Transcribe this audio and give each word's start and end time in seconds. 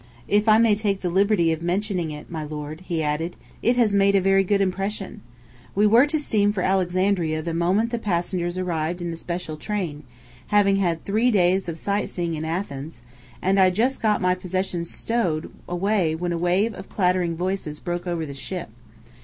"If 0.27 0.49
I 0.49 0.57
may 0.57 0.73
take 0.73 1.01
the 1.01 1.11
liberty 1.11 1.51
of 1.51 1.61
mentioning 1.61 2.09
it, 2.09 2.27
my 2.27 2.43
lord," 2.43 2.81
he 2.81 3.03
added, 3.03 3.35
"it 3.61 3.75
has 3.75 3.93
made 3.93 4.15
a 4.15 4.19
very 4.19 4.43
good 4.43 4.59
impression." 4.59 5.21
We 5.75 5.85
were 5.85 6.07
to 6.07 6.19
steam 6.19 6.51
for 6.51 6.63
Alexandria 6.63 7.43
the 7.43 7.53
moment 7.53 7.91
the 7.91 7.99
passengers 7.99 8.57
arrived 8.57 8.99
in 8.99 9.11
the 9.11 9.15
special 9.15 9.57
train 9.57 10.01
having 10.47 10.77
had 10.77 11.05
three 11.05 11.29
days 11.29 11.69
of 11.69 11.77
sightseeing 11.77 12.33
in 12.33 12.45
Athens 12.45 13.03
and 13.43 13.59
I 13.59 13.65
had 13.65 13.75
just 13.75 14.01
got 14.01 14.21
my 14.21 14.33
possessions 14.33 14.89
stowed 14.91 15.51
away 15.69 16.15
when 16.15 16.33
a 16.33 16.35
wave 16.39 16.73
of 16.73 16.87
chattering 16.97 17.35
voices 17.35 17.79
broke 17.79 18.07
over 18.07 18.25
the 18.25 18.33
ship. 18.33 18.69